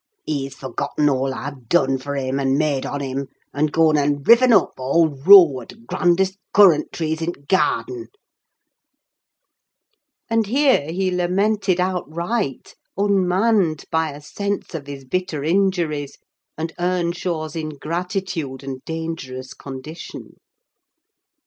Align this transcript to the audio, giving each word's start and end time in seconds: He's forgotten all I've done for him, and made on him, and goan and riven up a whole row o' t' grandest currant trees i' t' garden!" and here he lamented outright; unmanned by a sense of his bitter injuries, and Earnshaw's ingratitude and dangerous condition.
He's 0.23 0.55
forgotten 0.55 1.09
all 1.11 1.31
I've 1.31 1.69
done 1.69 1.99
for 1.99 2.15
him, 2.15 2.39
and 2.39 2.57
made 2.57 2.87
on 2.87 3.01
him, 3.01 3.27
and 3.53 3.71
goan 3.71 3.97
and 3.99 4.27
riven 4.27 4.51
up 4.51 4.71
a 4.79 4.81
whole 4.81 5.09
row 5.09 5.61
o' 5.61 5.65
t' 5.65 5.75
grandest 5.85 6.39
currant 6.55 6.91
trees 6.91 7.21
i' 7.21 7.27
t' 7.27 7.33
garden!" 7.47 8.07
and 10.27 10.47
here 10.47 10.91
he 10.91 11.11
lamented 11.11 11.79
outright; 11.79 12.73
unmanned 12.97 13.85
by 13.91 14.09
a 14.09 14.21
sense 14.21 14.73
of 14.73 14.87
his 14.87 15.05
bitter 15.05 15.43
injuries, 15.43 16.17
and 16.57 16.73
Earnshaw's 16.79 17.55
ingratitude 17.55 18.63
and 18.63 18.83
dangerous 18.85 19.53
condition. 19.53 20.37